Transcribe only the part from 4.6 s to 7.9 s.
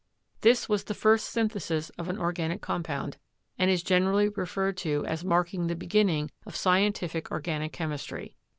to as marking the beginning of scientific organic